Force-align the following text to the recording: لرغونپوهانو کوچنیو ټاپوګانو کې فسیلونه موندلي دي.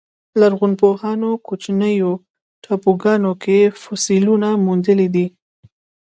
لرغونپوهانو 0.39 1.29
کوچنیو 1.47 2.11
ټاپوګانو 2.63 3.31
کې 3.43 3.57
فسیلونه 3.81 4.49
موندلي 4.65 5.07
دي. 5.15 5.25